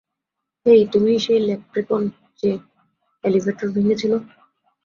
[0.65, 2.01] হেই, তুমিই সেই ল্যাপ্রেকন
[2.43, 2.49] যে
[3.23, 4.13] এলিভেটর ভেঙ্গেছিল।